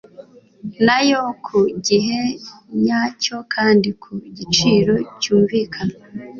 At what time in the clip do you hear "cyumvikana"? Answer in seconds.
5.21-5.95